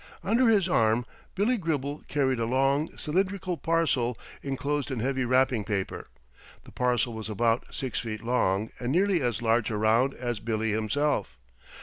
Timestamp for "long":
2.47-2.97, 8.23-8.71